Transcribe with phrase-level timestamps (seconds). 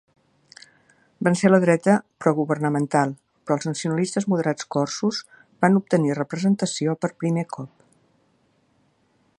[1.25, 3.13] Vencé la dreta progovernamental,
[3.45, 5.21] però els nacionalistes moderats corsos
[5.65, 7.77] van obtenir representació per primer cop.